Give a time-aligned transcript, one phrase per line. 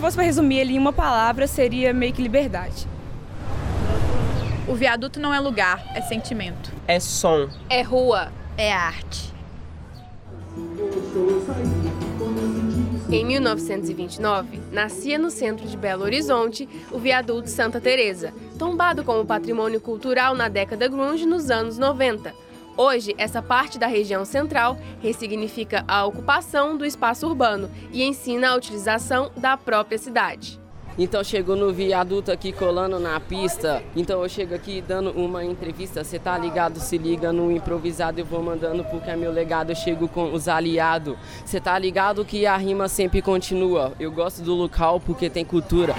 [0.00, 2.86] fosse para resumir ele em uma palavra, seria meio que liberdade.
[4.66, 6.70] O viaduto não é lugar, é sentimento.
[6.86, 7.48] É som.
[7.70, 9.32] É rua, é arte.
[13.10, 19.80] Em 1929, nascia no centro de Belo Horizonte o viaduto Santa Teresa, tombado como patrimônio
[19.80, 22.34] cultural na década grunge nos anos 90.
[22.80, 28.54] Hoje, essa parte da região central ressignifica a ocupação do espaço urbano e ensina a
[28.54, 30.60] utilização da própria cidade.
[30.96, 33.82] Então chegou no viaduto aqui colando na pista.
[33.96, 36.04] Então eu chego aqui dando uma entrevista.
[36.04, 36.78] Você tá ligado?
[36.78, 39.70] Se liga no improvisado, eu vou mandando porque é meu legado.
[39.70, 41.16] Eu chego com os aliados.
[41.44, 43.92] Você tá ligado que a rima sempre continua.
[43.98, 45.96] Eu gosto do local porque tem cultura.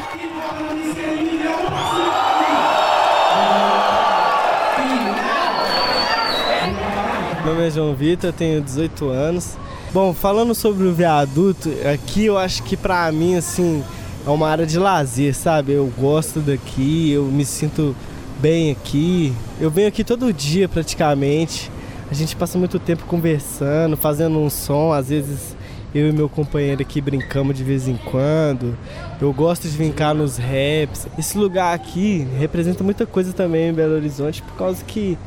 [7.44, 9.58] Meu nome é João Vitor, tenho 18 anos.
[9.94, 13.82] Bom, falando sobre o viaduto, aqui eu acho que pra mim, assim,
[14.28, 15.72] é uma área de lazer, sabe?
[15.72, 17.96] Eu gosto daqui, eu me sinto
[18.42, 19.34] bem aqui.
[19.60, 21.72] Eu venho aqui todo dia praticamente.
[22.12, 25.56] A gente passa muito tempo conversando, fazendo um som, às vezes
[25.96, 28.78] eu e meu companheiro aqui brincamos de vez em quando.
[29.22, 31.08] Eu gosto de brincar nos raps.
[31.18, 35.18] Esse lugar aqui representa muita coisa também em Belo Horizonte, por causa que,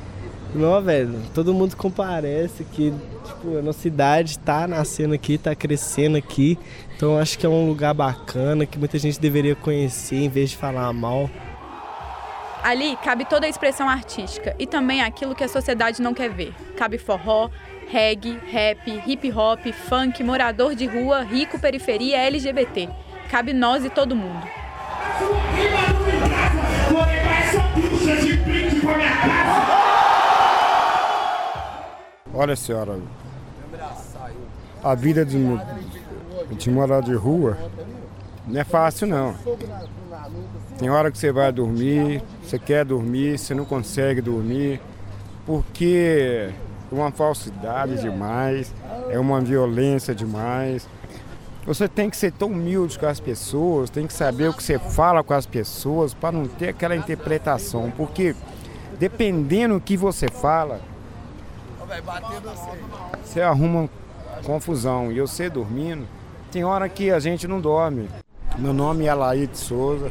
[0.54, 2.92] não, velho, todo mundo comparece aqui.
[3.24, 6.58] Tipo, a nossa cidade tá nascendo aqui, tá crescendo aqui.
[6.96, 10.56] Então acho que é um lugar bacana que muita gente deveria conhecer em vez de
[10.56, 11.30] falar mal.
[12.62, 16.54] Ali cabe toda a expressão artística e também aquilo que a sociedade não quer ver.
[16.76, 17.50] Cabe forró,
[17.88, 22.88] reggae, rap, hip hop, funk, morador de rua, rico, periferia, LGBT.
[23.28, 24.46] Cabe nós e todo mundo.
[32.42, 32.98] Olha, senhora,
[34.82, 35.38] a vida de,
[36.58, 37.56] de morar de rua
[38.48, 39.32] não é fácil, não.
[40.76, 44.80] Tem hora que você vai dormir, você quer dormir, você não consegue dormir,
[45.46, 46.50] porque
[46.90, 48.74] é uma falsidade demais,
[49.08, 50.88] é uma violência demais.
[51.64, 54.80] Você tem que ser tão humilde com as pessoas, tem que saber o que você
[54.80, 58.34] fala com as pessoas para não ter aquela interpretação, porque
[58.98, 60.80] dependendo do que você fala,
[63.22, 63.88] você arruma
[64.44, 65.12] confusão.
[65.12, 66.06] E eu sei dormindo,
[66.50, 68.08] tem hora que a gente não dorme.
[68.58, 70.10] Meu nome é Laíde Souza.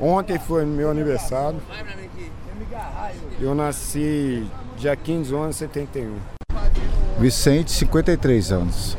[0.00, 1.60] Ontem foi meu aniversário.
[3.40, 4.46] Eu nasci
[4.76, 6.16] dia 15 de 11 de 71.
[7.18, 8.96] Vicente, 53 anos.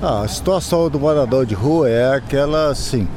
[0.00, 3.08] Ah, a situação do morador de rua é aquela, assim,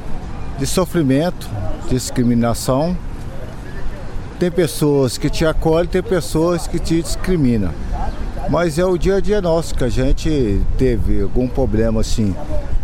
[0.58, 1.48] de sofrimento,
[1.88, 2.96] discriminação.
[4.38, 7.72] Tem pessoas que te acolhem, tem pessoas que te discriminam.
[8.50, 12.34] Mas é o dia a dia nosso que a gente teve algum problema assim,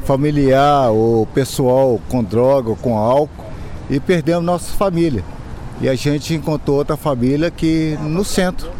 [0.05, 3.45] familiar ou pessoal com droga ou com álcool
[3.91, 5.25] e perdemos nossa família.
[5.81, 8.71] E a gente encontrou outra família aqui no centro.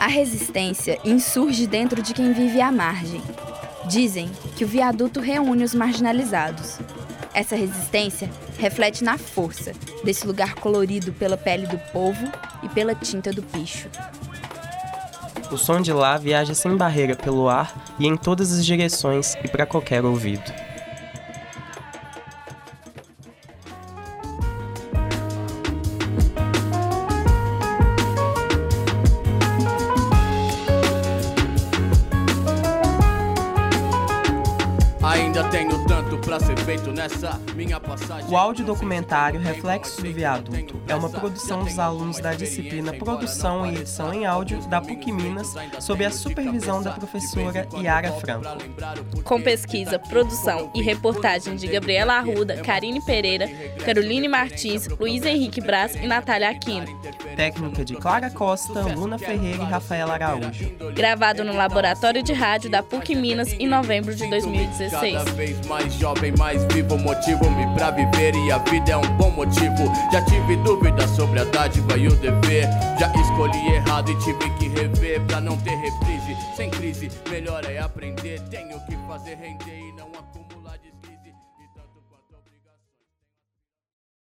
[0.00, 3.22] A resistência insurge dentro de quem vive à margem.
[3.88, 6.80] Dizem que o viaduto reúne os marginalizados.
[7.32, 9.72] Essa resistência reflete na força
[10.04, 12.30] desse lugar colorido pela pele do povo
[12.62, 13.88] e pela tinta do picho.
[15.50, 19.48] O som de lá viaja sem barreira pelo ar e em todas as direções e
[19.48, 20.69] para qualquer ouvido.
[35.40, 38.30] Ainda tenho tanto pra ser feito nessa minha passagem.
[38.30, 44.12] O audiodocumentário Reflexos do Viaduto é uma produção dos alunos da disciplina Produção e Edição
[44.12, 48.48] em Áudio da PUC Minas, sob a supervisão da professora Yara Franco.
[49.24, 53.48] Com pesquisa, produção e reportagem de Gabriela Arruda, Karine Pereira,
[53.82, 57.00] Caroline Martins, Luiz Henrique Braz e Natália Aquino.
[57.34, 60.70] Técnica de Clara Costa, Luna Ferreira e Rafaela Araújo.
[60.94, 65.29] Gravado no Laboratório de Rádio da PUC Minas em novembro de 2016.
[65.34, 69.92] Vez mais jovem, mais vivo, motivo-me pra viver e a vida é um bom motivo.
[70.12, 72.68] Já tive dúvidas sobre a dádiva e o dever.
[72.98, 76.36] Já escolhi errado e tive que rever pra não ter reprise.
[76.56, 78.40] Sem crise, melhor é aprender.
[78.50, 80.49] Tenho que fazer render e não acumular.